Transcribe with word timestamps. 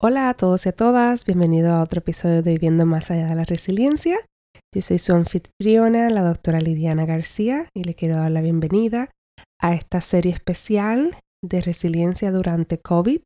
Hola 0.00 0.28
a 0.28 0.34
todos 0.34 0.64
y 0.64 0.68
a 0.68 0.72
todas, 0.72 1.24
bienvenido 1.24 1.72
a 1.72 1.82
otro 1.82 1.98
episodio 1.98 2.40
de 2.40 2.52
Viviendo 2.52 2.86
Más 2.86 3.10
Allá 3.10 3.26
de 3.26 3.34
la 3.34 3.42
Resiliencia. 3.42 4.20
Yo 4.72 4.80
soy 4.80 5.00
su 5.00 5.12
anfitriona, 5.12 6.08
la 6.08 6.22
doctora 6.22 6.60
Lidiana 6.60 7.04
García, 7.04 7.68
y 7.74 7.82
le 7.82 7.94
quiero 7.94 8.14
dar 8.14 8.30
la 8.30 8.40
bienvenida 8.40 9.10
a 9.60 9.74
esta 9.74 10.00
serie 10.00 10.32
especial 10.32 11.16
de 11.44 11.62
resiliencia 11.62 12.30
durante 12.30 12.78
COVID. 12.78 13.22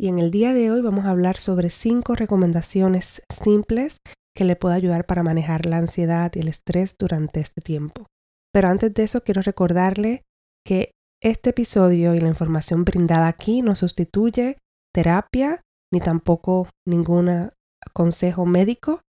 Y 0.00 0.08
en 0.08 0.18
el 0.18 0.32
día 0.32 0.52
de 0.52 0.72
hoy 0.72 0.80
vamos 0.80 1.04
a 1.04 1.10
hablar 1.10 1.38
sobre 1.38 1.70
cinco 1.70 2.16
recomendaciones 2.16 3.22
simples 3.32 3.98
que 4.36 4.44
le 4.44 4.56
pueden 4.56 4.78
ayudar 4.78 5.06
para 5.06 5.22
manejar 5.22 5.64
la 5.66 5.76
ansiedad 5.76 6.32
y 6.34 6.40
el 6.40 6.48
estrés 6.48 6.96
durante 6.98 7.38
este 7.38 7.60
tiempo. 7.60 8.06
Pero 8.52 8.66
antes 8.66 8.92
de 8.94 9.04
eso 9.04 9.20
quiero 9.20 9.42
recordarle 9.42 10.24
que 10.66 10.90
este 11.22 11.50
episodio 11.50 12.16
y 12.16 12.20
la 12.20 12.26
información 12.26 12.84
brindada 12.84 13.28
aquí 13.28 13.62
no 13.62 13.76
sustituye 13.76 14.58
terapia 14.92 15.62
ni 15.92 16.00
tampoco 16.00 16.68
ningún 16.86 17.50
consejo 17.92 18.46
médico 18.46 19.00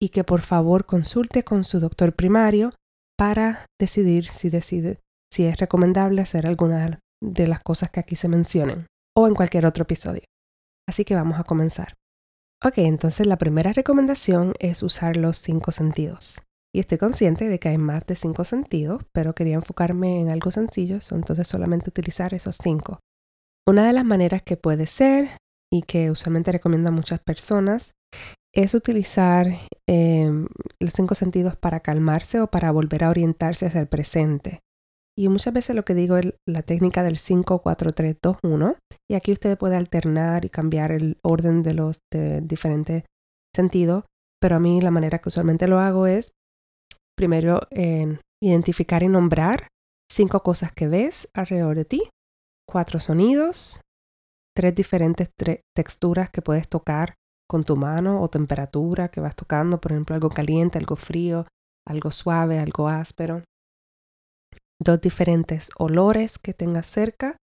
y 0.00 0.10
que 0.10 0.24
por 0.24 0.42
favor 0.42 0.86
consulte 0.86 1.42
con 1.42 1.64
su 1.64 1.80
doctor 1.80 2.14
primario 2.14 2.74
para 3.18 3.66
decidir 3.80 4.28
si 4.28 4.48
decide 4.48 5.00
si 5.32 5.44
es 5.44 5.58
recomendable 5.58 6.22
hacer 6.22 6.46
alguna 6.46 7.00
de 7.22 7.46
las 7.46 7.62
cosas 7.62 7.90
que 7.90 8.00
aquí 8.00 8.16
se 8.16 8.28
mencionen 8.28 8.86
o 9.16 9.26
en 9.26 9.34
cualquier 9.34 9.66
otro 9.66 9.82
episodio. 9.82 10.22
Así 10.88 11.04
que 11.04 11.14
vamos 11.14 11.38
a 11.38 11.44
comenzar. 11.44 11.94
Ok, 12.64 12.78
entonces 12.78 13.26
la 13.26 13.36
primera 13.36 13.72
recomendación 13.72 14.54
es 14.58 14.82
usar 14.82 15.16
los 15.16 15.38
cinco 15.38 15.70
sentidos. 15.70 16.40
Y 16.74 16.80
estoy 16.80 16.98
consciente 16.98 17.48
de 17.48 17.58
que 17.58 17.68
hay 17.68 17.78
más 17.78 18.06
de 18.06 18.14
cinco 18.14 18.44
sentidos, 18.44 19.02
pero 19.12 19.34
quería 19.34 19.54
enfocarme 19.54 20.20
en 20.20 20.28
algo 20.28 20.50
sencillo, 20.50 20.98
entonces 21.10 21.46
solamente 21.46 21.90
utilizar 21.90 22.34
esos 22.34 22.56
cinco. 22.60 23.00
Una 23.66 23.86
de 23.86 23.92
las 23.92 24.04
maneras 24.04 24.42
que 24.42 24.56
puede 24.56 24.86
ser 24.86 25.30
y 25.72 25.82
que 25.82 26.10
usualmente 26.10 26.52
recomiendo 26.52 26.88
a 26.88 26.92
muchas 26.92 27.20
personas 27.20 27.92
es 28.54 28.74
utilizar 28.74 29.46
em, 29.86 30.46
los 30.80 30.92
cinco 30.92 31.14
sentidos 31.14 31.56
para 31.56 31.80
calmarse 31.80 32.40
o 32.40 32.48
para 32.48 32.70
volver 32.70 33.04
a 33.04 33.10
orientarse 33.10 33.66
hacia 33.66 33.80
el 33.80 33.88
presente. 33.88 34.60
Y 35.16 35.28
muchas 35.28 35.52
veces 35.52 35.74
lo 35.74 35.84
que 35.84 35.94
digo 35.94 36.16
es 36.16 36.32
la 36.46 36.62
técnica 36.62 37.02
del 37.02 37.18
5, 37.18 37.60
4, 37.60 37.92
3, 37.92 38.16
2, 38.22 38.36
1. 38.44 38.76
Y 39.10 39.14
aquí 39.14 39.32
usted 39.32 39.58
puede 39.58 39.76
alternar 39.76 40.44
y 40.44 40.48
cambiar 40.48 40.92
el 40.92 41.18
orden 41.22 41.64
de 41.64 41.74
los 41.74 41.98
diferentes 42.42 43.02
sentidos. 43.54 44.04
Pero 44.40 44.56
a 44.56 44.58
mí 44.60 44.80
la 44.80 44.92
manera 44.92 45.18
que 45.18 45.28
usualmente 45.28 45.66
lo 45.66 45.80
hago 45.80 46.06
es 46.06 46.30
primero 47.16 47.62
identificar 48.40 49.02
y 49.02 49.08
nombrar 49.08 49.66
cinco 50.08 50.40
cosas 50.44 50.72
que 50.72 50.86
ves 50.86 51.28
alrededor 51.34 51.74
de 51.74 51.84
ti, 51.84 52.02
cuatro 52.68 53.00
sonidos, 53.00 53.80
tres 54.58 54.74
diferentes 54.74 55.30
texturas 55.72 56.30
que 56.30 56.42
puedes 56.42 56.68
tocar 56.68 57.14
con 57.48 57.62
tu 57.62 57.76
mano 57.76 58.20
o 58.20 58.28
temperatura 58.28 59.08
que 59.08 59.20
vas 59.20 59.36
tocando, 59.36 59.80
por 59.80 59.92
ejemplo, 59.92 60.16
algo 60.16 60.30
caliente, 60.30 60.78
algo 60.78 60.96
frío, 60.96 61.46
algo 61.86 62.10
suave, 62.10 62.58
algo 62.58 62.88
áspero. 62.88 63.44
Dos 64.82 65.00
diferentes 65.00 65.70
olores 65.78 66.40
que 66.40 66.54
tengas 66.54 66.86
cerca 66.86 67.36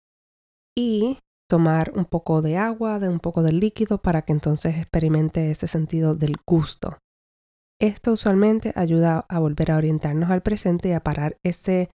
y 0.76 1.20
tomar 1.48 1.92
un 1.96 2.06
poco 2.06 2.42
de 2.42 2.58
agua, 2.58 2.98
de 2.98 3.10
un 3.10 3.20
poco 3.20 3.44
de 3.44 3.54
líquido 3.54 4.00
para 4.00 4.24
que 4.24 4.34
entonces 4.34 4.76
experimente 4.76 5.52
ese 5.52 5.68
sentido 5.68 6.16
del 6.16 6.38
gusto. 6.48 6.98
Esto 7.80 8.14
usualmente 8.14 8.74
ayuda 8.76 9.24
a 9.30 9.38
volver 9.38 9.70
a 9.70 9.78
orientarnos 9.78 10.32
al 10.32 10.42
presente 10.42 10.90
y 10.90 10.94
a 10.94 11.04
parar 11.04 11.38
ese 11.44 11.92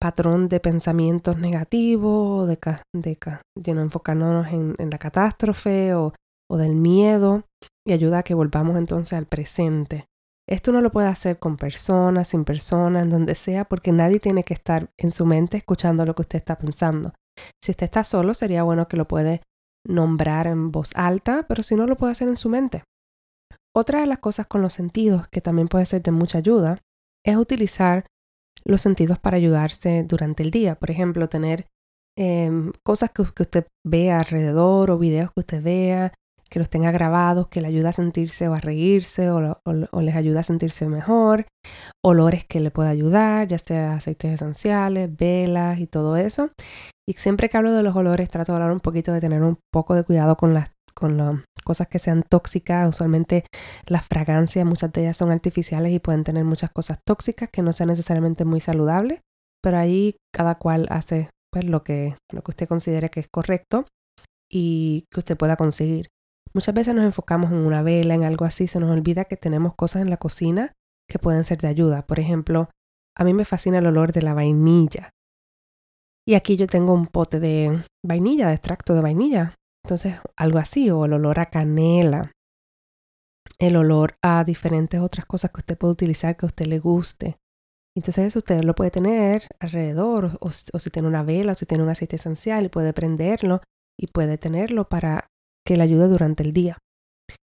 patrón 0.00 0.48
de 0.48 0.60
pensamientos 0.60 1.38
negativos, 1.38 2.48
de, 2.48 2.58
de, 2.92 3.18
de 3.56 3.70
enfocarnos 3.70 4.46
en, 4.48 4.90
la 4.90 4.98
catástrofe 4.98 5.94
o, 5.94 6.14
o 6.50 6.56
del 6.56 6.74
miedo 6.74 7.44
y 7.86 7.92
ayuda 7.92 8.18
a 8.18 8.22
que 8.22 8.34
volvamos 8.34 8.76
entonces 8.76 9.14
al 9.14 9.26
presente. 9.26 10.06
Esto 10.48 10.72
no 10.72 10.80
lo 10.80 10.90
puede 10.90 11.08
hacer 11.08 11.38
con 11.38 11.56
personas, 11.56 12.28
sin 12.28 12.44
personas, 12.44 13.02
en 13.02 13.10
donde 13.10 13.34
sea, 13.34 13.66
porque 13.66 13.92
nadie 13.92 14.18
tiene 14.18 14.44
que 14.44 14.54
estar 14.54 14.88
en 14.96 15.10
su 15.10 15.26
mente 15.26 15.58
escuchando 15.58 16.06
lo 16.06 16.14
que 16.14 16.22
usted 16.22 16.38
está 16.38 16.56
pensando. 16.56 17.12
Si 17.62 17.70
usted 17.70 17.84
está 17.84 18.02
solo, 18.02 18.32
sería 18.32 18.62
bueno 18.62 18.88
que 18.88 18.96
lo 18.96 19.06
puede 19.06 19.42
nombrar 19.86 20.46
en 20.46 20.72
voz 20.72 20.90
alta, 20.94 21.44
pero 21.48 21.62
si 21.62 21.76
no, 21.76 21.86
lo 21.86 21.96
puede 21.96 22.12
hacer 22.12 22.28
en 22.28 22.36
su 22.36 22.48
mente. 22.48 22.82
Otra 23.76 24.00
de 24.00 24.06
las 24.06 24.18
cosas 24.18 24.46
con 24.46 24.62
los 24.62 24.72
sentidos 24.72 25.28
que 25.28 25.40
también 25.40 25.68
puede 25.68 25.86
ser 25.86 26.02
de 26.02 26.10
mucha 26.10 26.38
ayuda 26.38 26.78
es 27.24 27.36
utilizar 27.36 28.06
los 28.64 28.80
sentidos 28.80 29.18
para 29.18 29.36
ayudarse 29.36 30.04
durante 30.06 30.42
el 30.42 30.50
día. 30.50 30.74
Por 30.74 30.90
ejemplo, 30.90 31.28
tener 31.28 31.66
em, 32.16 32.72
cosas 32.84 33.10
que, 33.10 33.22
usted 33.22 33.66
vea 33.86 34.18
alrededor 34.18 34.90
o 34.90 34.98
videos 34.98 35.32
que 35.32 35.40
usted 35.40 35.62
vea, 35.62 36.12
que 36.50 36.58
los 36.58 36.70
tenga 36.70 36.90
grabados, 36.90 37.48
que 37.48 37.60
le 37.60 37.68
ayuda 37.68 37.90
a 37.90 37.92
sentirse 37.92 38.48
o 38.48 38.54
a 38.54 38.60
reírse 38.60 39.30
o, 39.30 39.60
les 40.00 40.16
ayuda 40.16 40.40
a 40.40 40.44
sentirse 40.44 40.88
mejor, 40.88 41.46
olores 42.02 42.44
que 42.44 42.60
le 42.60 42.70
pueda 42.70 42.88
ayudar, 42.88 43.46
ya 43.48 43.58
sea 43.58 43.94
aceites 43.94 44.32
esenciales, 44.32 45.14
velas 45.14 45.78
y 45.78 45.86
todo 45.86 46.16
eso. 46.16 46.50
Y 47.06 47.14
siempre 47.14 47.48
que 47.48 47.56
hablo 47.56 47.72
de 47.72 47.82
los 47.82 47.94
olores 47.96 48.28
trato 48.28 48.52
de 48.52 48.56
hablar 48.56 48.72
un 48.72 48.80
poquito 48.80 49.12
de 49.12 49.20
tener 49.20 49.42
un 49.42 49.58
poco 49.70 49.94
de 49.94 50.04
cuidado 50.04 50.36
con 50.36 50.54
las 50.54 50.70
con 50.98 51.16
las 51.16 51.36
cosas 51.62 51.88
que 51.88 51.98
sean 51.98 52.22
tóxicas. 52.22 52.88
Usualmente 52.88 53.44
las 53.86 54.04
fragancias, 54.06 54.66
muchas 54.66 54.92
de 54.92 55.02
ellas 55.02 55.16
son 55.16 55.30
artificiales 55.30 55.92
y 55.92 55.98
pueden 55.98 56.24
tener 56.24 56.44
muchas 56.44 56.70
cosas 56.70 56.98
tóxicas 57.06 57.48
que 57.50 57.62
no 57.62 57.72
sean 57.72 57.88
necesariamente 57.88 58.44
muy 58.44 58.60
saludables, 58.60 59.20
pero 59.62 59.78
ahí 59.78 60.16
cada 60.34 60.56
cual 60.56 60.86
hace 60.90 61.30
pues, 61.52 61.64
lo, 61.64 61.82
que, 61.82 62.16
lo 62.32 62.42
que 62.42 62.50
usted 62.50 62.68
considere 62.68 63.10
que 63.10 63.20
es 63.20 63.28
correcto 63.32 63.86
y 64.50 65.04
que 65.12 65.20
usted 65.20 65.36
pueda 65.36 65.56
conseguir. 65.56 66.08
Muchas 66.54 66.74
veces 66.74 66.94
nos 66.94 67.04
enfocamos 67.04 67.50
en 67.52 67.58
una 67.58 67.82
vela, 67.82 68.14
en 68.14 68.24
algo 68.24 68.44
así, 68.44 68.68
se 68.68 68.80
nos 68.80 68.90
olvida 68.90 69.26
que 69.26 69.36
tenemos 69.36 69.74
cosas 69.74 70.02
en 70.02 70.10
la 70.10 70.16
cocina 70.16 70.72
que 71.08 71.18
pueden 71.18 71.44
ser 71.44 71.58
de 71.58 71.68
ayuda. 71.68 72.02
Por 72.02 72.20
ejemplo, 72.20 72.70
a 73.16 73.24
mí 73.24 73.34
me 73.34 73.44
fascina 73.44 73.78
el 73.78 73.86
olor 73.86 74.12
de 74.12 74.22
la 74.22 74.34
vainilla. 74.34 75.10
Y 76.26 76.34
aquí 76.34 76.56
yo 76.56 76.66
tengo 76.66 76.92
un 76.92 77.06
pote 77.06 77.40
de 77.40 77.82
vainilla, 78.04 78.48
de 78.48 78.54
extracto 78.54 78.94
de 78.94 79.00
vainilla. 79.00 79.54
Entonces, 79.88 80.16
algo 80.36 80.58
así, 80.58 80.90
o 80.90 81.06
el 81.06 81.14
olor 81.14 81.40
a 81.40 81.46
canela, 81.46 82.30
el 83.58 83.74
olor 83.74 84.16
a 84.22 84.44
diferentes 84.44 85.00
otras 85.00 85.24
cosas 85.24 85.50
que 85.50 85.60
usted 85.60 85.78
puede 85.78 85.94
utilizar 85.94 86.36
que 86.36 86.44
a 86.44 86.48
usted 86.48 86.66
le 86.66 86.78
guste. 86.78 87.38
Entonces, 87.96 88.36
usted 88.36 88.64
lo 88.64 88.74
puede 88.74 88.90
tener 88.90 89.48
alrededor, 89.58 90.36
o, 90.42 90.50
si 90.50 90.90
tiene 90.90 91.08
una 91.08 91.22
vela, 91.22 91.52
o 91.52 91.54
si 91.54 91.64
tiene 91.64 91.84
un 91.84 91.88
aceite 91.88 92.16
esencial, 92.16 92.66
y 92.66 92.68
puede 92.68 92.92
prenderlo 92.92 93.62
y 93.98 94.08
puede 94.08 94.36
tenerlo 94.36 94.90
para 94.90 95.26
que 95.66 95.78
le 95.78 95.84
ayude 95.84 96.06
durante 96.08 96.42
el 96.42 96.52
día. 96.52 96.76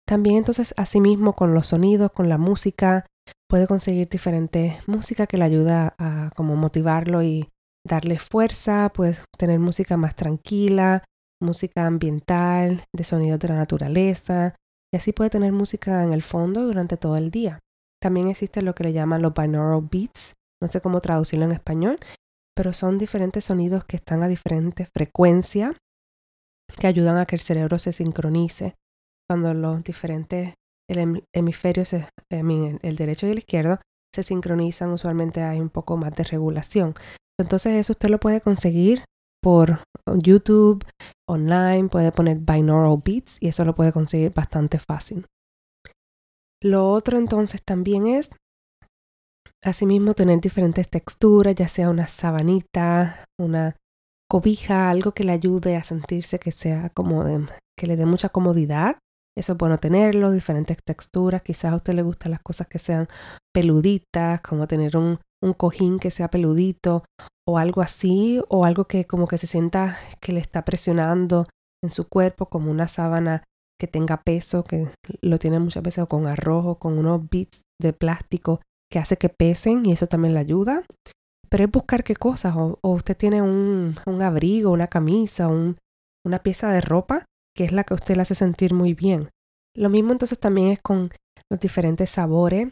También 0.08 0.38
entonces 0.38 0.74
asimismo 0.76 1.34
con 1.34 1.54
los 1.54 1.68
sonidos, 1.68 2.12
con 2.12 2.30
la 2.30 2.40
música, 2.40 3.06
puede 3.48 3.68
conseguir 3.68 4.10
diferentes 4.10 4.88
música 4.88 5.28
que 5.28 5.38
le 5.38 5.44
ayuda 5.44 5.94
a 6.00 6.32
como 6.36 6.56
motivarlo 6.56 7.22
y 7.22 7.48
darle 7.88 8.18
fuerza, 8.18 8.92
puede 8.92 9.18
tener 9.38 9.60
música 9.60 9.98
más 9.98 10.16
tranquila, 10.16 11.04
música 11.44 11.86
ambiental, 11.86 12.84
de 12.96 13.04
sonidos 13.04 13.40
de 13.40 13.50
la 13.50 13.56
naturaleza, 13.56 14.56
y 14.92 14.98
así 14.98 15.12
puede 15.12 15.30
tener 15.30 15.52
música 15.52 16.04
en 16.04 16.14
el 16.14 16.22
fondo 16.24 16.64
durante 16.64 16.98
todo 16.98 17.18
el 17.18 17.30
día. 17.30 17.60
También 18.02 18.28
existe 18.28 18.62
lo 18.62 18.76
que 18.76 18.84
le 18.84 18.94
llaman 18.94 19.22
los 19.22 19.34
binaural 19.34 19.88
beats, 19.90 20.34
no 20.62 20.68
sé 20.68 20.82
cómo 20.82 21.02
traducirlo 21.02 21.46
en 21.46 21.52
español, 21.52 22.00
pero 22.56 22.74
son 22.74 22.98
diferentes 22.98 23.46
sonidos 23.46 23.86
que 23.86 23.98
están 23.98 24.24
a 24.24 24.28
diferente 24.28 24.86
frecuencia 24.86 25.76
que 26.80 26.88
ayudan 26.88 27.18
a 27.18 27.26
que 27.26 27.36
el 27.36 27.42
cerebro 27.42 27.80
se 27.80 27.92
sincronice 27.92 28.76
cuando 29.30 29.54
los 29.54 29.84
diferentes 29.84 30.54
hemisferios, 31.34 31.94
el 31.94 32.96
derecho 32.96 33.28
y 33.28 33.32
el 33.32 33.38
izquierdo, 33.38 33.80
se 34.14 34.24
sincronizan, 34.24 34.92
usualmente 34.92 35.42
hay 35.42 35.60
un 35.60 35.70
poco 35.70 35.98
más 35.98 36.16
de 36.16 36.24
regulación. 36.24 36.94
Entonces 37.40 37.74
eso 37.74 37.94
usted 37.94 38.10
lo 38.10 38.20
puede 38.20 38.42
conseguir 38.42 39.06
por 39.44 39.84
YouTube, 40.06 40.84
online, 41.30 41.90
puede 41.90 42.12
poner 42.12 42.40
binaural 42.40 43.00
beats 43.04 43.38
y 43.40 43.50
eso 43.50 43.66
lo 43.66 43.76
puede 43.76 43.92
conseguir 43.92 44.34
bastante 44.34 44.80
fácil. 44.80 45.28
Lo 46.64 46.90
otro 46.90 47.18
entonces 47.18 47.62
también 47.64 48.08
es, 48.08 48.30
asimismo, 49.64 50.14
tener 50.14 50.40
diferentes 50.40 50.90
texturas, 50.90 51.56
ya 51.56 51.68
sea 51.68 51.90
una 51.90 52.08
sabanita, 52.08 53.26
una 53.38 53.76
cobija, 54.32 54.90
algo 54.90 55.12
que 55.12 55.26
le 55.26 55.34
ayude 55.34 55.76
a 55.76 55.84
sentirse 55.84 56.40
que 56.40 56.54
sea 56.54 56.90
como 56.90 57.26
que 57.78 57.86
le 57.86 57.98
dé 57.98 58.06
mucha 58.06 58.30
comodidad. 58.30 58.98
Eso 59.38 59.54
es 59.54 59.58
bueno 59.58 59.78
tenerlo, 59.78 60.32
diferentes 60.32 60.78
texturas. 60.86 61.42
Quizás 61.42 61.74
a 61.74 61.76
usted 61.76 61.94
le 61.94 62.04
gustan 62.04 62.32
las 62.32 62.42
cosas 62.42 62.68
que 62.68 62.80
sean 62.80 63.08
peluditas, 63.54 64.42
como 64.42 64.68
tener 64.68 64.96
un, 64.96 65.20
un 65.44 65.54
cojín 65.54 66.00
que 66.00 66.12
sea 66.12 66.30
peludito 66.30 67.04
o 67.48 67.58
algo 67.58 67.82
así, 67.82 68.42
o 68.48 68.66
algo 68.66 68.86
que 68.86 69.06
como 69.06 69.28
que 69.28 69.38
se 69.38 69.48
sienta 69.48 69.98
que 70.22 70.32
le 70.32 70.40
está 70.40 70.64
presionando 70.64 71.46
en 71.84 71.92
su 71.92 72.08
cuerpo, 72.08 72.46
como 72.46 72.72
una 72.72 72.88
sábana 72.88 73.44
que 73.80 73.88
tenga 73.88 74.22
peso, 74.22 74.64
que 74.64 74.88
lo 75.22 75.40
tiene 75.40 75.60
muchas 75.60 75.84
veces 75.84 76.06
con 76.08 76.26
arroz 76.28 76.66
o 76.66 76.76
con 76.76 76.98
unos 76.98 77.30
bits 77.30 77.64
de 77.82 77.92
plástico 77.92 78.62
que 78.90 79.00
hace 79.00 79.18
que 79.18 79.28
pesen 79.28 79.86
y 79.86 79.92
eso 79.92 80.08
también 80.08 80.34
le 80.34 80.40
ayuda. 80.40 80.84
Pero 81.50 81.66
es 81.66 81.72
buscar 81.72 82.04
qué 82.04 82.16
cosas, 82.16 82.56
o, 82.56 82.80
usted 82.82 83.18
tiene 83.18 83.42
un, 83.42 83.98
un, 84.06 84.22
abrigo, 84.22 84.72
una 84.72 84.88
camisa, 84.88 85.48
un, 85.48 85.78
una 86.26 86.40
pieza 86.40 86.72
de 86.72 86.82
ropa 86.82 87.26
que 87.56 87.66
es 87.66 87.72
la 87.72 87.84
que 87.84 87.94
usted 87.94 88.16
le 88.16 88.22
hace 88.22 88.36
sentir 88.36 88.74
muy 88.74 88.94
bien. 88.94 89.30
Lo 89.76 89.90
mismo 89.90 90.12
entonces 90.14 90.40
también 90.40 90.70
es 90.70 90.80
con 90.80 91.10
los 91.52 91.60
diferentes 91.60 92.10
sabores. 92.10 92.70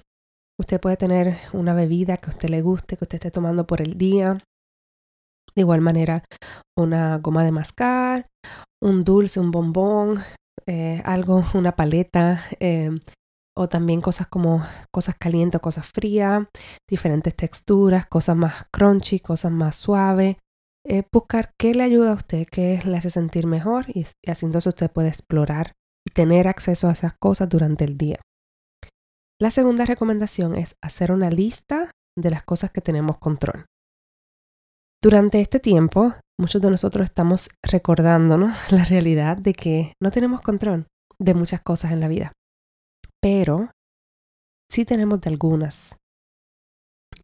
Usted 0.62 0.80
puede 0.80 0.96
tener 0.96 1.40
una 1.54 1.74
bebida 1.74 2.18
que 2.18 2.30
a 2.30 2.34
usted 2.34 2.50
le 2.50 2.62
guste, 2.62 2.96
que 2.96 3.06
usted 3.06 3.16
esté 3.16 3.31
tomando 3.31 3.66
por 3.66 3.81
el 3.81 3.98
día. 3.98 4.38
De 5.56 5.62
igual 5.63 5.81
manera, 5.81 6.24
una 6.78 7.18
goma 7.18 7.44
de 7.44 7.52
mascar, 7.52 8.28
un 8.80 9.04
dulce, 9.04 9.40
un 9.40 9.50
bombón, 9.50 10.24
eh, 10.68 11.02
algo, 11.04 11.44
una 11.56 11.72
paleta, 11.72 12.44
eh, 12.60 12.92
o 13.58 13.69
también 13.69 14.02
cosas 14.02 14.28
como 14.28 14.63
cosas 14.94 15.16
calientes 15.19 15.58
o 15.58 15.63
cosas 15.63 15.88
frías, 15.88 16.46
diferentes 16.88 17.36
texturas, 17.36 18.06
cosas 18.06 18.36
más 18.36 18.68
crunchy, 18.72 19.19
cosas 19.19 19.52
más 19.52 19.75
suaves. 19.78 20.38
Eh, 20.88 21.02
buscar 21.12 21.54
qué 21.60 21.74
le 21.74 21.84
ayuda 21.84 22.12
a 22.12 22.16
usted, 22.16 22.46
qué 22.52 22.80
le 22.86 22.98
hace 22.98 23.10
sentir 23.10 23.48
mejor 23.48 23.86
y, 23.90 24.06
y 24.24 24.30
así 24.30 24.46
entonces 24.46 24.75
usted 24.75 24.92
puede 24.92 25.08
explorar 25.08 25.72
y 26.08 26.13
tener 26.13 26.48
acceso 26.48 26.88
a 26.88 26.92
esas 26.92 27.13
cosas 27.19 27.50
durante 27.50 27.84
el 27.84 27.98
día. 27.98 28.19
La 29.41 29.49
segunda 29.49 29.88
recomendación 29.88 30.53
es 30.53 30.75
hacer 30.83 31.11
una 31.11 31.31
lista 31.31 31.89
de 32.15 32.29
las 32.29 32.43
cosas 32.43 32.69
que 32.69 32.79
tenemos 32.79 33.17
control. 33.17 33.65
Durante 35.01 35.41
este 35.41 35.59
tiempo, 35.59 36.13
muchos 36.39 36.61
de 36.61 36.69
nosotros 36.69 37.05
estamos 37.05 37.49
recordándonos 37.65 38.55
la 38.71 38.85
realidad 38.85 39.38
de 39.38 39.53
que 39.53 39.93
no 39.99 40.11
tenemos 40.11 40.41
control 40.41 40.85
de 41.17 41.33
muchas 41.33 41.59
cosas 41.61 41.91
en 41.91 42.01
la 42.01 42.07
vida, 42.07 42.33
pero 43.19 43.71
sí 44.71 44.85
tenemos 44.85 45.19
de 45.21 45.31
algunas. 45.31 45.97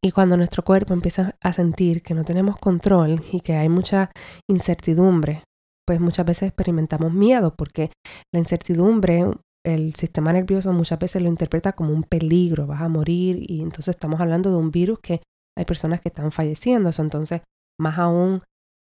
Y 0.01 0.11
cuando 0.11 0.37
nuestro 0.37 0.63
cuerpo 0.63 0.95
empieza 0.95 1.35
a 1.39 1.53
sentir 1.53 2.01
que 2.01 2.15
no 2.15 2.25
tenemos 2.25 2.57
control 2.57 3.23
y 3.31 3.41
que 3.41 3.57
hay 3.57 3.69
mucha 3.69 4.09
incertidumbre, 4.49 5.43
pues 5.85 5.99
muchas 5.99 6.25
veces 6.25 6.47
experimentamos 6.47 7.13
miedo 7.13 7.53
porque 7.55 7.91
la 8.33 8.39
incertidumbre, 8.39 9.23
el 9.67 9.93
sistema 9.95 10.31
nervioso 10.31 10.71
muchas 10.71 10.97
veces 10.99 11.21
lo 11.21 11.27
interpreta 11.27 11.73
como 11.73 11.91
un 11.93 12.03
peligro, 12.03 12.67
vas 12.67 12.81
a 12.81 12.89
morir 12.89 13.43
y 13.49 13.61
entonces 13.61 13.89
estamos 13.89 14.19
hablando 14.21 14.49
de 14.49 14.57
un 14.57 14.71
virus 14.71 14.99
que 14.99 15.21
hay 15.57 15.65
personas 15.65 16.01
que 16.01 16.09
están 16.09 16.31
falleciendo, 16.31 16.91
entonces 16.97 17.41
más 17.79 17.97
aún 17.97 18.41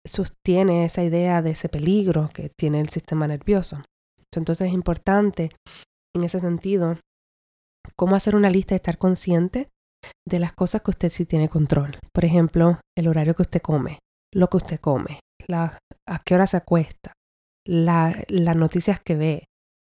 sostiene 0.05 0.85
esa 0.85 1.03
idea 1.03 1.41
de 1.41 1.51
ese 1.51 1.69
peligro 1.69 2.29
que 2.33 2.49
tiene 2.49 2.81
el 2.81 2.89
sistema 2.89 3.27
nervioso. 3.27 3.83
Entonces 4.35 4.67
es 4.67 4.73
importante 4.73 5.51
en 6.15 6.23
ese 6.23 6.39
sentido 6.39 6.97
cómo 7.95 8.15
hacer 8.15 8.35
una 8.35 8.49
lista 8.49 8.75
y 8.75 8.77
estar 8.77 8.97
consciente 8.97 9.69
de 10.27 10.39
las 10.39 10.53
cosas 10.53 10.81
que 10.81 10.91
usted 10.91 11.09
sí 11.09 11.25
tiene 11.25 11.49
control. 11.49 11.97
Por 12.13 12.25
ejemplo, 12.25 12.79
el 12.97 13.07
horario 13.07 13.35
que 13.35 13.43
usted 13.43 13.61
come, 13.61 13.99
lo 14.33 14.49
que 14.49 14.57
usted 14.57 14.79
come, 14.79 15.19
a 15.49 16.19
qué 16.25 16.35
hora 16.35 16.47
se 16.47 16.57
acuesta, 16.57 17.13
la, 17.65 18.23
las 18.27 18.55
noticias 18.55 18.99
que 18.99 19.15
ve, 19.15 19.45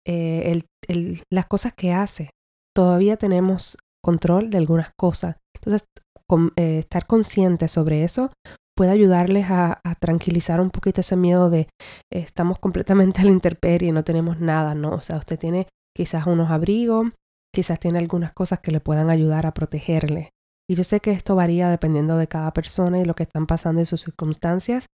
eh, 0.07 0.61
el, 0.87 1.21
las 1.31 1.45
cosas 1.45 1.73
que 1.73 1.93
hace. 1.93 2.29
Todavía 2.75 3.17
tenemos 3.17 3.77
control 4.03 4.49
de 4.49 4.57
algunas 4.57 4.91
cosas. 4.97 5.35
Entonces, 5.55 5.87
con, 6.29 6.53
eh, 6.55 6.79
estar 6.79 7.05
consciente 7.07 7.67
sobre 7.67 8.03
eso 8.03 8.31
puede 8.75 8.91
ayudarles 8.91 9.49
a, 9.49 9.81
a, 9.83 9.95
tranquilizar 9.95 10.61
un 10.61 10.69
poquito 10.69 11.01
ese 11.01 11.15
miedo 11.15 11.49
de 11.49 11.67
estamos 12.13 12.59
completamente 12.59 13.21
a 13.21 13.25
la 13.25 13.31
intemperie 13.31 13.89
y 13.89 13.91
no 13.91 14.03
tenemos 14.03 14.39
nada, 14.39 14.75
¿no? 14.75 14.91
O 14.91 15.01
sea, 15.01 15.17
usted 15.17 15.37
tiene 15.37 15.67
quizás 15.95 16.27
unos 16.27 16.51
abrigos, 16.51 17.07
quizás 17.53 17.79
tiene 17.79 17.97
algunas 17.97 18.31
cosas 18.33 18.59
que 18.59 18.71
le 18.71 18.79
puedan 18.79 19.09
ayudar 19.09 19.45
a 19.47 19.53
protegerle. 19.53 20.29
Y 20.69 20.75
yo 20.75 20.83
sé 20.83 20.99
que 20.99 21.11
esto 21.11 21.35
varía 21.35 21.69
dependiendo 21.69 22.17
de 22.17 22.27
cada 22.27 22.53
persona 22.53 22.99
y 22.99 23.05
lo 23.05 23.15
que 23.15 23.23
están 23.23 23.47
pasando 23.47 23.81
en 23.81 23.85
sus 23.85 24.03
circunstancias, 24.03 24.85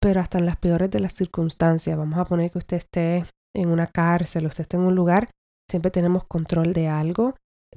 pero 0.00 0.20
hasta 0.20 0.38
en 0.38 0.46
las 0.46 0.56
peores 0.56 0.90
de 0.90 1.00
las 1.00 1.12
circunstancias, 1.12 1.96
vamos 1.96 2.18
a 2.18 2.24
poner 2.24 2.50
que 2.50 2.58
usted 2.58 2.78
esté 2.78 3.24
en 3.54 3.68
una 3.70 3.86
cárcel, 3.86 4.46
usted 4.46 4.62
esté 4.62 4.76
en 4.76 4.84
un 4.84 4.94
lugar, 4.94 5.30
siempre 5.70 5.90
tenemos 5.90 6.24
control 6.24 6.72
de 6.72 6.88
algo, 6.88 7.36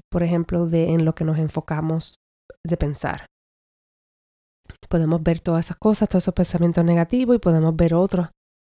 por 0.10 0.24
ejemplo, 0.24 0.68
de 0.68 0.90
en 0.90 1.06
lo 1.06 1.14
que 1.16 1.24
nos 1.24 1.38
enfocamos 1.38 2.16
de 2.66 2.78
pensar 2.78 3.26
podemos 4.94 5.24
ver 5.24 5.40
todas 5.40 5.66
esas 5.66 5.78
cosas, 5.78 6.08
todos 6.08 6.24
esos 6.24 6.36
pensamientos 6.36 6.86
negativos 6.86 7.36
y 7.36 7.40
podemos 7.40 7.76
ver 7.76 7.96
otros 7.96 8.30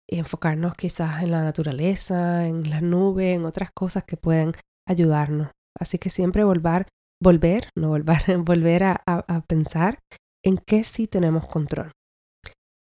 y 0.05 0.17
enfocarnos 0.19 0.75
quizás 0.75 1.23
en 1.23 1.31
la 1.31 1.43
naturaleza, 1.43 2.45
en 2.45 2.69
las 2.69 2.81
nubes, 2.81 3.35
en 3.35 3.45
otras 3.45 3.69
cosas 3.71 4.03
que 4.03 4.17
pueden 4.17 4.51
ayudarnos. 4.87 5.49
Así 5.79 5.97
que 5.97 6.09
siempre 6.09 6.43
volver, 6.43 6.87
volver, 7.23 7.69
no 7.77 7.87
volver, 7.95 8.37
volver 8.39 8.83
a 8.83 9.43
pensar 9.47 9.99
en 10.43 10.57
qué 10.57 10.83
sí 10.83 11.07
tenemos 11.07 11.47
control. 11.47 11.91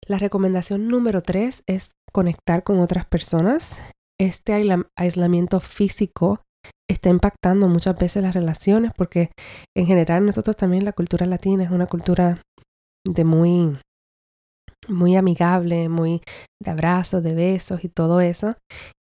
La 0.07 0.19
recomendación 0.19 0.89
número 0.89 1.23
tres 1.23 1.63
es 1.67 1.93
conectar 2.13 2.63
con 2.63 2.81
otras 2.81 3.07
personas. 3.07 3.79
Este 4.21 4.53
aislamiento 4.97 5.61
físico 5.61 6.43
está 6.89 7.09
impactando 7.09 7.69
muchas 7.69 7.99
veces 7.99 8.23
las 8.23 8.35
relaciones 8.35 8.93
porque 8.97 9.31
en 9.77 9.87
general 9.87 10.27
nosotros 10.27 10.57
también 10.57 10.85
la 10.85 10.93
cultura 10.93 11.27
latina 11.27 11.65
es 11.65 11.71
una 11.71 11.87
cultura 11.87 12.43
de 13.07 13.25
muy, 13.25 13.79
muy 14.89 15.17
amigable, 15.17 15.89
muy 15.89 16.21
de 16.63 16.71
abrazos, 16.71 17.23
de 17.23 17.35
besos 17.35 17.85
y 17.85 17.89
todo 17.89 18.21
eso. 18.21 18.57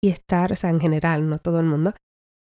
Y 0.04 0.10
estar, 0.10 0.52
o 0.52 0.56
sea, 0.56 0.70
en 0.70 0.80
general, 0.80 1.30
no 1.30 1.40
todo 1.40 1.60
el 1.60 1.66
mundo. 1.66 1.94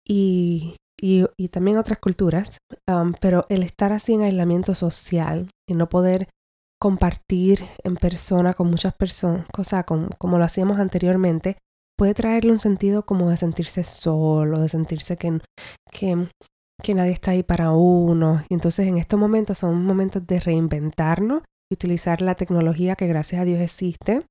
Y, 0.08 0.76
y, 1.00 1.48
también 1.50 1.78
otras 1.78 2.00
culturas. 2.00 2.58
Um, 2.88 3.14
pero 3.22 3.46
el 3.50 3.64
estar 3.64 3.92
así 3.94 4.14
en 4.14 4.22
aislamiento 4.22 4.76
social 4.76 5.48
y 5.70 5.76
no 5.76 5.90
poder 5.90 6.28
compartir 6.82 7.64
en 7.84 7.96
persona 7.96 8.56
con 8.56 8.68
muchas 8.68 8.96
personas, 8.96 9.46
cosa 9.54 9.84
como, 9.84 10.38
lo 10.40 10.44
hacíamos 10.44 10.80
anteriormente, 10.80 11.58
puede 11.96 12.16
traerle 12.16 12.52
un 12.52 12.58
sentido 12.58 13.06
como 13.06 13.30
de 13.30 13.38
sentirse 13.38 13.84
solo, 13.84 14.60
de 14.60 14.68
sentirse 14.68 15.16
que, 15.16 15.40
que 15.92 16.94
nadie 16.96 17.12
está 17.12 17.32
ahí 17.32 17.44
para 17.44 17.72
uno. 17.72 18.44
Y 18.50 18.56
entonces 18.56 18.88
en 18.88 18.98
estos 18.98 19.20
momentos 19.20 19.60
son 19.60 19.86
momentos 19.86 20.26
de 20.26 20.40
reinventarnos 20.40 21.44
y 21.70 21.76
utilizar 21.76 22.24
la 22.24 22.34
tecnología 22.34 22.96
que 22.96 23.06
gracias 23.06 23.42
a 23.42 23.46
Dios 23.46 23.62
existe 23.62 24.26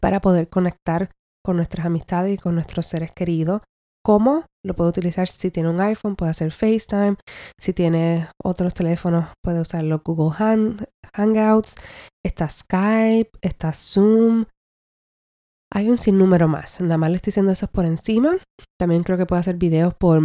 para 0.00 0.22
poder 0.22 0.48
conectar 0.48 1.10
con 1.44 1.56
nuestras 1.56 1.84
amistades 1.84 2.32
y 2.32 2.38
con 2.38 2.54
nuestros 2.54 2.86
seres 2.86 3.12
queridos. 3.12 3.60
¿Cómo? 4.02 4.46
Lo 4.64 4.74
puede 4.74 4.88
utilizar 4.88 5.28
si 5.28 5.50
tiene 5.50 5.68
un 5.68 5.82
iPhone, 5.82 6.16
puede 6.16 6.30
hacer 6.30 6.52
FaceTime. 6.52 7.16
Si 7.60 7.74
tiene 7.74 8.28
otros 8.42 8.72
teléfonos, 8.72 9.26
puede 9.44 9.60
usarlo 9.60 10.00
Google 10.02 10.34
Hangouts. 11.14 11.74
Está 12.24 12.48
Skype, 12.48 13.30
está 13.40 13.72
Zoom. 13.72 14.46
Hay 15.72 15.88
un 15.88 15.96
sinnúmero 15.96 16.48
más. 16.48 16.80
Nada 16.80 16.98
más 16.98 17.10
le 17.10 17.16
estoy 17.16 17.30
diciendo 17.30 17.52
eso 17.52 17.66
por 17.68 17.84
encima. 17.84 18.38
También 18.78 19.02
creo 19.02 19.16
que 19.16 19.26
puede 19.26 19.40
hacer 19.40 19.56
videos 19.56 19.94
por 19.94 20.20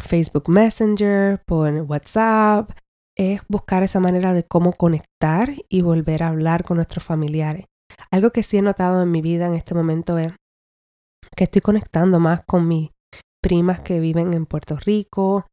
Facebook 0.00 0.48
Messenger, 0.48 1.42
por 1.46 1.72
WhatsApp, 1.82 2.70
es 3.16 3.42
buscar 3.48 3.82
esa 3.82 4.00
manera 4.00 4.32
de 4.32 4.44
cómo 4.44 4.72
conectar 4.72 5.52
y 5.68 5.82
volver 5.82 6.22
a 6.22 6.28
hablar 6.28 6.64
con 6.64 6.76
nuestros 6.76 7.04
familiares. 7.04 7.66
Algo 8.10 8.30
que 8.30 8.42
sí 8.42 8.56
he 8.56 8.62
notado 8.62 9.02
en 9.02 9.10
mi 9.10 9.20
vida 9.20 9.46
en 9.46 9.54
este 9.54 9.74
momento 9.74 10.18
es 10.18 10.32
que 11.36 11.44
estoy 11.44 11.60
conectando 11.60 12.18
más 12.18 12.44
con 12.44 12.66
mis 12.66 12.90
primas 13.42 13.80
que 13.80 14.00
viven 14.00 14.34
en 14.34 14.46
Puerto 14.46 14.76
Rico. 14.76 15.46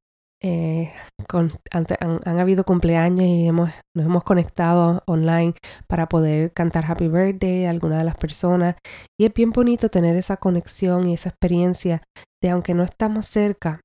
Eh, 0.43 0.93
con, 1.27 1.51
han, 1.71 1.87
han, 1.99 2.39
habido 2.39 2.63
cumpleaños 2.63 3.25
y 3.25 3.47
hemos, 3.47 3.71
nos 3.95 4.05
hemos 4.05 4.23
conectado 4.23 5.01
online 5.07 5.55
para 5.87 6.07
poder 6.07 6.53
cantar 6.53 6.85
Happy 6.85 7.07
Birthday 7.07 7.65
a 7.65 7.71
alguna 7.71 7.97
de 7.97 8.03
las 8.03 8.17
personas. 8.17 8.75
Y 9.19 9.25
es 9.25 9.33
bien 9.33 9.51
bonito 9.51 9.89
tener 9.89 10.15
esa 10.15 10.37
conexión 10.37 11.07
y 11.07 11.15
esa 11.15 11.29
experiencia 11.29 12.03
de 12.41 12.49
aunque 12.51 12.73
no 12.73 12.83
estamos 12.83 13.25
cerca, 13.25 13.81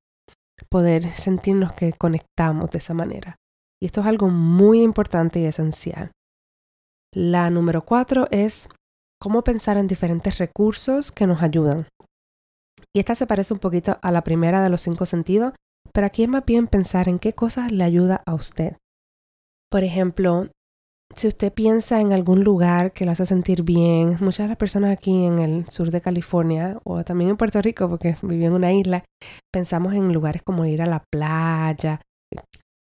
poder 0.69 1.11
sentirnos 1.13 1.73
que 1.73 1.93
conectamos 1.93 2.71
de 2.71 2.79
esa 2.79 2.95
manera. 2.95 3.37
Y 3.81 3.87
esto 3.87 4.01
es 4.01 4.07
algo 4.07 4.29
muy 4.29 4.83
importante 4.83 5.41
y 5.41 5.47
esencial. 5.47 6.13
La 7.15 7.51
número 7.51 7.85
cuatro 7.85 8.29
es 8.31 8.69
cómo 9.21 9.43
pensar 9.43 9.77
en 9.77 9.87
diferentes 9.87 10.39
recursos 10.39 11.13
que 11.13 11.27
nos 11.27 11.43
ayudan. 11.43 11.87
Y 12.95 13.01
esta 13.01 13.15
se 13.15 13.27
parece 13.27 13.55
un 13.55 13.61
poquito 13.61 13.99
a 14.03 14.13
la 14.13 14.23
primera 14.23 14.63
de 14.63 14.71
los 14.71 14.83
cinco 14.83 15.07
sentidos, 15.07 15.53
pero 15.93 16.07
aquí 16.07 16.23
es 16.23 16.29
más 16.29 16.45
bien 16.45 16.67
pensar 16.67 17.09
en 17.09 17.19
qué 17.19 17.35
cosas 17.35 17.71
le 17.71 17.85
ayuda 17.85 18.23
a 18.27 18.35
usted. 18.35 18.77
Por 19.71 19.85
ejemplo, 19.85 20.49
si 21.15 21.29
usted 21.29 21.53
piensa 21.53 22.01
en 22.01 22.13
algún 22.13 22.43
lugar 22.43 22.93
que 22.93 23.05
lo 23.05 23.11
hace 23.11 23.27
sentir 23.27 23.63
bien, 23.63 24.17
muchas 24.21 24.45
de 24.45 24.49
las 24.49 24.57
personas 24.57 24.91
aquí 24.91 25.25
en 25.25 25.39
el 25.39 25.69
sur 25.69 25.91
de 25.91 26.01
California 26.01 26.79
o 26.85 27.05
también 27.05 27.31
en 27.31 27.37
Puerto 27.37 27.61
Rico, 27.61 27.89
porque 27.89 28.17
viví 28.23 28.45
en 28.45 28.53
una 28.53 28.73
isla, 28.73 29.05
pensamos 29.53 29.95
en 29.95 30.13
lugares 30.13 30.43
como 30.43 30.65
ir 30.65 30.83
a 30.83 30.87
la 30.87 31.05
playa. 31.11 32.01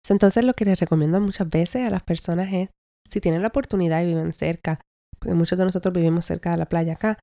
Entonces 0.09 0.43
lo 0.43 0.53
que 0.53 0.65
les 0.65 0.79
recomiendo 0.79 1.19
muchas 1.21 1.49
veces 1.49 1.87
a 1.87 1.89
las 1.89 2.03
personas 2.03 2.51
es, 2.53 2.69
si 3.09 3.21
tienen 3.21 3.41
la 3.41 3.49
oportunidad 3.49 4.01
y 4.01 4.07
viven 4.07 4.33
cerca, 4.33 4.79
porque 5.19 5.35
muchos 5.35 5.57
de 5.57 5.65
nosotros 5.65 5.93
vivimos 5.93 6.25
cerca 6.25 6.51
de 6.51 6.57
la 6.57 6.65
playa 6.65 6.93
acá, 6.93 7.19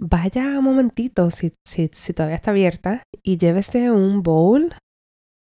vaya 0.00 0.58
un 0.58 0.64
momentito, 0.64 1.30
si, 1.30 1.52
si, 1.66 1.90
si 1.92 2.12
todavía 2.12 2.36
está 2.36 2.50
abierta, 2.50 3.02
y 3.22 3.38
llévese 3.38 3.90
un 3.90 4.22
bowl 4.22 4.74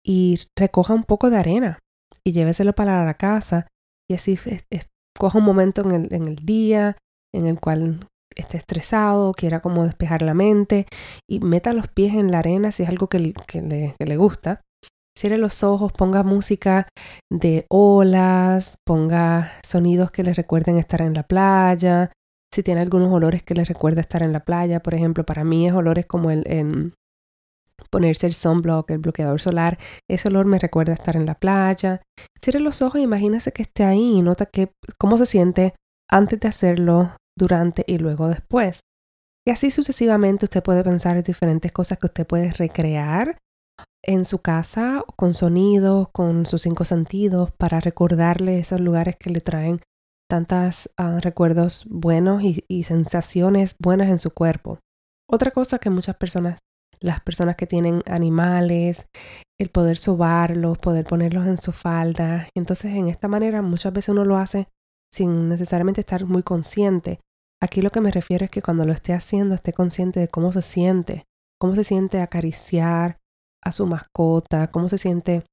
y 0.09 0.39
recoja 0.57 0.95
un 0.95 1.05
poco 1.05 1.29
de 1.29 1.37
arena 1.37 1.79
y 2.25 2.33
lléveselo 2.33 2.75
para 2.75 3.05
la 3.05 3.15
casa 3.15 3.67
y 4.11 4.15
así 4.15 4.39
coja 5.19 5.39
un 5.39 5.45
momento 5.45 5.83
en 5.83 5.91
el, 5.91 6.15
en 6.15 6.27
el 6.27 6.37
día 6.37 6.97
en 7.35 7.47
el 7.47 7.61
cual 7.61 8.01
esté 8.35 8.57
estresado, 8.57 9.33
quiera 9.33 9.61
como 9.61 9.85
despejar 9.85 10.23
la 10.23 10.33
mente 10.33 10.87
y 11.29 11.41
meta 11.41 11.73
los 11.73 11.89
pies 11.89 12.15
en 12.15 12.31
la 12.31 12.39
arena 12.39 12.73
si 12.73 12.85
es 12.85 12.89
algo 12.89 13.09
que, 13.09 13.19
le, 13.19 13.95
le 13.99 14.17
gusta. 14.17 14.63
Cierre 15.19 15.37
los 15.37 15.65
ojos, 15.65 15.93
ponga 15.93 16.23
música 16.23 16.87
de 17.31 17.67
olas, 17.69 18.77
ponga 18.87 19.53
sonidos 19.65 20.13
que 20.13 20.23
le 20.23 20.33
recuerden 20.33 20.79
estar 20.79 21.03
en 21.03 21.15
la 21.15 21.25
playa. 21.25 22.13
Si 22.55 22.63
tiene 22.63 22.81
algunos 22.81 23.13
olores 23.13 23.43
que 23.43 23.55
le 23.55 23.65
recuerden 23.65 24.01
estar 24.01 24.23
en 24.23 24.33
la 24.33 24.41
playa, 24.41 24.81
por 24.81 24.95
ejemplo, 24.95 25.27
para 25.27 25.43
mí 25.43 25.67
es 25.67 25.75
olores 25.75 26.07
como 26.07 26.31
el, 26.31 26.45
en 26.47 26.95
ponerse 27.91 28.27
el 28.27 28.35
sunblock, 28.35 28.91
el 28.91 28.99
bloqueador 28.99 29.41
solar, 29.41 29.79
ese 30.09 30.29
olor 30.29 30.47
me 30.47 30.59
recuerda 30.59 30.93
estar 30.93 31.17
en 31.17 31.27
la 31.27 31.35
playa. 31.35 32.03
Cierre 32.41 32.61
los 32.61 32.83
ojos 32.83 33.01
e 33.01 33.05
imagínese 33.05 33.53
que 33.53 33.63
esté 33.63 33.85
ahí 33.85 34.19
y 34.19 34.23
nota 34.23 34.47
que, 34.47 34.73
cómo 34.99 35.19
se 35.19 35.27
siente 35.27 35.75
antes 36.11 36.41
de 36.41 36.49
hacerlo, 36.49 37.13
durante 37.39 37.85
y 37.87 37.99
luego 37.99 38.29
después. 38.29 38.81
Y 39.47 39.51
así 39.51 39.71
sucesivamente 39.71 40.45
usted 40.45 40.63
puede 40.63 40.85
pensar 40.85 41.17
en 41.17 41.23
diferentes 41.23 41.73
cosas 41.73 41.99
que 41.99 42.07
usted 42.07 42.27
puede 42.27 42.53
recrear 42.53 43.39
en 44.05 44.25
su 44.25 44.41
casa 44.41 45.05
con 45.17 45.33
sonidos, 45.33 46.09
con 46.13 46.47
sus 46.47 46.63
cinco 46.63 46.85
sentidos, 46.85 47.53
para 47.53 47.81
recordarle 47.81 48.59
esos 48.59 48.81
lugares 48.81 49.17
que 49.17 49.31
le 49.31 49.41
traen 49.41 49.81
tantos 50.29 50.91
ah, 50.99 51.21
recuerdos 51.23 51.87
buenos 51.89 52.43
y 52.43 52.83
sensaciones 52.83 53.77
buenas 53.79 54.09
en 54.09 54.19
su 54.19 54.31
cuerpo. 54.31 54.79
Otra 55.31 55.51
cosa 55.51 55.79
que 55.79 55.91
muchas 55.91 56.17
personas 56.17 56.59
las 57.01 57.21
personas 57.21 57.57
que 57.57 57.67
tienen 57.67 58.03
animales, 58.07 59.07
el 59.59 59.71
poder 59.71 59.99
sobarlos, 59.99 60.79
poder 60.79 61.05
ponerlos 61.05 61.47
en 61.47 61.59
su 61.59 61.73
falda. 61.73 62.49
Entonces, 62.55 62.95
en 62.95 63.09
esta 63.09 63.29
manera, 63.29 63.63
muchas 63.63 63.93
veces 63.93 64.11
uno 64.11 64.25
lo 64.25 64.37
hace 64.37 64.69
sin 65.13 65.49
necesariamente 65.49 66.01
estar 66.01 66.25
muy 66.25 66.43
consciente. 66.43 67.21
Aquí 67.61 67.83
lo 67.83 67.91
que 67.91 68.01
me 68.01 68.13
refiero 68.13 68.45
es 68.45 68.51
que 68.51 68.63
cuando 68.63 68.85
lo 68.85 68.93
esté 68.93 69.13
haciendo, 69.13 69.55
esté 69.55 69.73
consciente 69.73 70.21
de 70.21 70.29
cómo 70.29 70.53
se 70.53 70.63
siente, 70.63 71.25
cómo 71.61 71.75
se 71.75 71.85
siente 71.85 72.21
acariciar 72.21 73.19
a 73.65 73.73
su 73.73 73.87
mascota, 73.87 74.69
cómo 74.69 74.89
se 74.89 74.99
siente 74.99 75.45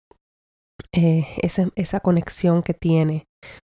eh, 0.92 1.26
esa, 1.42 1.70
esa 1.76 2.00
conexión 2.02 2.62
que 2.62 2.74
tiene, 2.74 3.26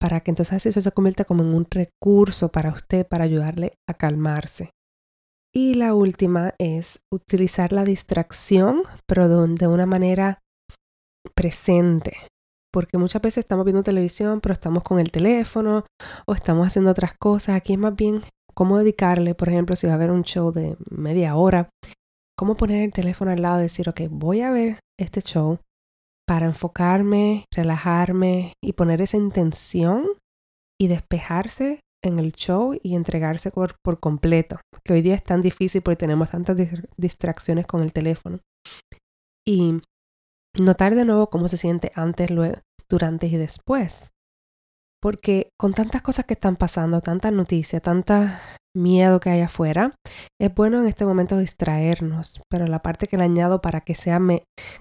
para 0.00 0.20
que 0.20 0.30
entonces 0.30 0.64
eso 0.66 0.80
se 0.80 0.92
convierta 0.92 1.24
como 1.24 1.42
en 1.42 1.54
un 1.54 1.66
recurso 1.68 2.50
para 2.50 2.70
usted, 2.70 3.06
para 3.06 3.24
ayudarle 3.24 3.74
a 3.88 3.94
calmarse. 3.94 4.70
Y 5.52 5.74
la 5.74 5.94
última 5.94 6.54
es 6.58 7.00
utilizar 7.12 7.72
la 7.72 7.84
distracción, 7.84 8.82
pero 9.06 9.28
de 9.28 9.66
una 9.66 9.86
manera 9.86 10.38
presente. 11.34 12.16
Porque 12.72 12.98
muchas 12.98 13.20
veces 13.20 13.38
estamos 13.38 13.64
viendo 13.64 13.82
televisión, 13.82 14.40
pero 14.40 14.52
estamos 14.52 14.84
con 14.84 15.00
el 15.00 15.10
teléfono 15.10 15.84
o 16.26 16.34
estamos 16.34 16.68
haciendo 16.68 16.92
otras 16.92 17.16
cosas. 17.18 17.56
Aquí 17.56 17.72
es 17.72 17.78
más 17.80 17.96
bien 17.96 18.22
cómo 18.54 18.78
dedicarle, 18.78 19.34
por 19.34 19.48
ejemplo, 19.48 19.74
si 19.74 19.88
va 19.88 19.94
a 19.94 19.96
haber 19.96 20.12
un 20.12 20.22
show 20.22 20.52
de 20.52 20.76
media 20.88 21.34
hora, 21.34 21.68
cómo 22.38 22.54
poner 22.54 22.84
el 22.84 22.92
teléfono 22.92 23.32
al 23.32 23.42
lado 23.42 23.58
y 23.58 23.62
decir, 23.62 23.88
ok, 23.88 24.02
voy 24.08 24.42
a 24.42 24.52
ver 24.52 24.78
este 24.98 25.20
show 25.20 25.58
para 26.28 26.46
enfocarme, 26.46 27.44
relajarme 27.52 28.52
y 28.62 28.74
poner 28.74 29.02
esa 29.02 29.16
intención 29.16 30.06
y 30.80 30.86
despejarse 30.86 31.80
en 32.02 32.18
el 32.18 32.32
show 32.32 32.78
y 32.82 32.94
entregarse 32.94 33.50
por, 33.50 33.74
completo, 34.00 34.60
que 34.84 34.92
hoy 34.92 35.02
día 35.02 35.14
es 35.14 35.24
tan 35.24 35.42
difícil 35.42 35.82
porque 35.82 35.96
tenemos 35.96 36.30
tantas 36.30 36.56
distracciones 36.96 37.66
con 37.66 37.82
el 37.82 37.92
teléfono. 37.92 38.40
Y 39.46 39.80
notar 40.58 40.94
de 40.94 41.04
nuevo 41.04 41.28
cómo 41.28 41.48
se 41.48 41.56
siente 41.56 41.90
antes, 41.94 42.30
luego, 42.30 42.56
durante 42.88 43.26
y 43.26 43.36
después. 43.36 44.10
Porque 45.02 45.50
con 45.58 45.72
tantas 45.72 46.02
cosas 46.02 46.26
que 46.26 46.34
están 46.34 46.56
pasando, 46.56 47.00
tantas 47.00 47.32
noticias, 47.32 47.82
tanta 47.82 48.40
miedo 48.76 49.18
que 49.18 49.30
hay 49.30 49.40
afuera, 49.40 49.94
es 50.40 50.54
bueno 50.54 50.80
en 50.80 50.86
este 50.86 51.04
momento 51.04 51.38
distraernos, 51.38 52.40
pero 52.48 52.66
la 52.66 52.82
parte 52.82 53.06
que 53.06 53.16
le 53.16 53.24
añado 53.24 53.60
para 53.60 53.80
que 53.80 53.94
sea 53.94 54.20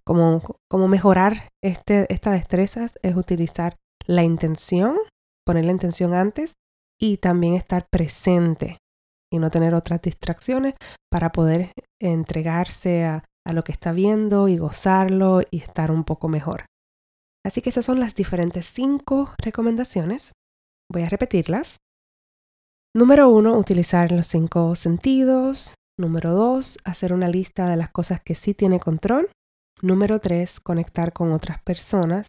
como, 0.06 0.42
como 0.70 0.88
mejorar 0.88 1.50
este, 1.64 2.12
estas 2.14 2.34
destrezas 2.34 3.00
es 3.02 3.16
utilizar 3.16 3.78
la 4.06 4.24
intención, 4.24 4.98
poner 5.46 5.66
la 5.66 5.72
intención 5.72 6.14
antes 6.14 6.54
y 7.00 7.18
también 7.18 7.56
estar 7.56 7.88
presente 7.90 8.78
y 9.32 9.40
no 9.40 9.50
tener 9.50 9.74
otras 9.74 10.02
distracciones 10.02 10.76
para 11.12 11.32
poder 11.32 11.72
entregarse 12.02 13.06
a, 13.06 13.24
lo 13.52 13.64
que 13.64 13.72
está 13.72 13.94
viendo 13.94 14.48
y 14.48 14.60
gozarlo 14.60 15.42
y 15.50 15.58
estar 15.58 15.90
un 15.90 16.04
poco 16.04 16.28
mejor. 16.28 16.66
Así 17.44 17.64
que 17.64 17.72
esas 17.72 17.84
son 17.84 18.00
las 18.00 18.14
diferentes 18.14 18.68
cinco 18.68 19.34
recomendaciones. 19.40 20.34
Voy 20.92 21.02
a 21.02 21.10
repetirlas. 21.10 21.78
Número 22.96 23.28
uno, 23.30 23.58
utilizar 23.58 24.12
los 24.12 24.28
cinco 24.28 24.76
sentidos. 24.76 25.74
Número 25.98 26.36
dos, 26.36 26.78
hacer 26.84 27.12
una 27.12 27.28
lista 27.28 27.68
de 27.68 27.78
las 27.78 27.90
cosas 27.90 28.22
que 28.22 28.36
sí 28.36 28.54
tiene 28.54 28.80
control. 28.80 29.32
Número 29.82 30.20
tres, 30.20 30.60
conectar 30.60 31.12
con 31.12 31.32
otras 31.32 31.60
personas. 31.64 32.28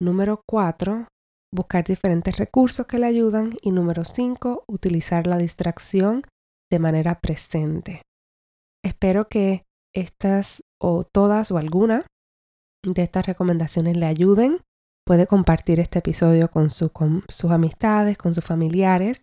Número 0.00 0.40
cuatro, 0.48 1.08
buscar 1.52 1.84
diferentes 1.84 2.36
recursos 2.36 2.86
que 2.86 2.98
le 2.98 3.06
ayudan 3.06 3.50
y 3.62 3.70
número 3.70 4.04
5, 4.04 4.64
utilizar 4.66 5.26
la 5.26 5.38
distracción 5.38 6.22
de 6.70 6.78
manera 6.78 7.20
presente. 7.20 8.02
Espero 8.84 9.28
que 9.28 9.64
estas 9.94 10.62
o 10.80 11.04
todas 11.04 11.50
o 11.50 11.58
alguna 11.58 12.06
de 12.84 13.02
estas 13.02 13.26
recomendaciones 13.26 13.96
le 13.96 14.06
ayuden. 14.06 14.60
Puede 15.06 15.26
compartir 15.26 15.80
este 15.80 16.00
episodio 16.00 16.50
con, 16.50 16.68
con 16.92 17.24
sus 17.28 17.50
amistades, 17.50 18.18
con 18.18 18.34
sus 18.34 18.44
familiares 18.44 19.22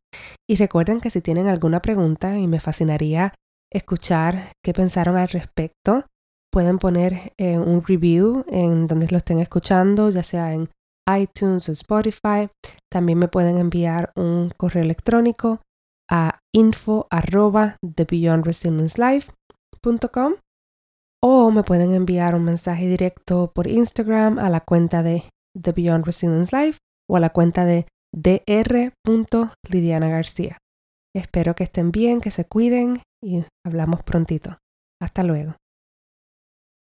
y 0.50 0.56
recuerden 0.56 1.00
que 1.00 1.12
si 1.12 1.22
tienen 1.22 1.48
alguna 1.48 1.82
pregunta 1.82 2.38
y 2.38 2.48
me 2.48 2.60
fascinaría 2.60 3.34
escuchar 3.72 4.52
qué 4.64 4.74
pensaron 4.74 5.16
al 5.16 5.28
respecto, 5.28 6.06
pueden 6.52 6.80
poner 6.80 7.34
eh, 7.38 7.60
un 7.60 7.84
review 7.84 8.46
en 8.48 8.88
donde 8.88 9.08
lo 9.10 9.18
estén 9.18 9.40
escuchando, 9.40 10.10
ya 10.10 10.24
sea 10.24 10.54
en 10.54 10.70
iTunes 11.08 11.70
o 11.70 11.72
Spotify. 11.72 12.50
También 12.92 13.20
me 13.20 13.28
pueden 13.28 13.58
enviar 13.58 14.12
un 14.16 14.52
correo 14.58 14.84
electrónico 14.84 15.62
a 16.10 16.40
info 16.54 17.08
arroba 17.10 17.78
o 21.22 21.52
me 21.52 21.64
pueden 21.64 21.94
enviar 21.94 22.36
un 22.36 22.44
mensaje 22.44 22.88
directo 22.88 23.52
por 23.54 23.68
Instagram 23.68 24.40
a 24.40 24.50
la 24.50 24.62
cuenta 24.62 25.04
de 25.04 25.24
The 25.60 25.72
Beyond 25.72 26.06
Resilience 26.06 26.56
Life 26.56 26.80
o 27.10 27.18
a 27.18 27.20
la 27.20 27.30
cuenta 27.32 27.66
de 27.66 27.86
dr.lidiana 28.14 30.10
García. 30.10 30.58
Espero 31.16 31.56
que 31.56 31.64
estén 31.64 31.92
bien, 31.92 32.22
que 32.22 32.32
se 32.32 32.46
cuiden 32.46 33.02
y 33.24 33.44
hablamos 33.66 34.04
prontito. 34.04 34.58
Hasta 35.02 35.24
luego. 35.24 35.56